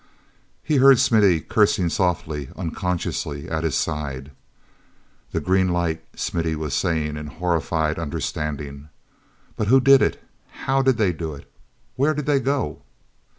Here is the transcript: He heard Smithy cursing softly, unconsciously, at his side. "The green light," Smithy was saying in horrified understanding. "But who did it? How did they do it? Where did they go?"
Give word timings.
He 0.63 0.77
heard 0.77 0.97
Smithy 0.97 1.41
cursing 1.41 1.89
softly, 1.89 2.49
unconsciously, 2.55 3.47
at 3.47 3.63
his 3.63 3.75
side. 3.75 4.31
"The 5.31 5.39
green 5.39 5.67
light," 5.69 6.03
Smithy 6.15 6.55
was 6.55 6.73
saying 6.73 7.17
in 7.17 7.27
horrified 7.27 7.99
understanding. 7.99 8.89
"But 9.55 9.67
who 9.67 9.79
did 9.79 10.01
it? 10.01 10.19
How 10.65 10.81
did 10.81 10.97
they 10.97 11.13
do 11.13 11.35
it? 11.35 11.47
Where 11.97 12.15
did 12.15 12.25
they 12.25 12.39
go?" 12.39 12.81